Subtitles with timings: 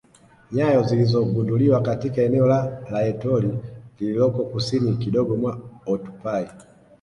[0.51, 3.59] Nyayo zilizogunduliwa katika eneo la Laetoli
[3.99, 6.47] lililoko kusini kidogo mwa Oltupai